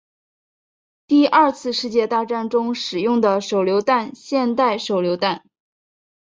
[1.05, 5.43] 第二次世界大战中使用的手榴弹现代手榴弹